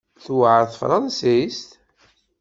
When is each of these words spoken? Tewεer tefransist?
Tewεer 0.23 0.63
tefransist? 0.71 1.69